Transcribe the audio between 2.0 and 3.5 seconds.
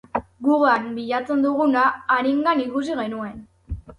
harengan ikusi genuen.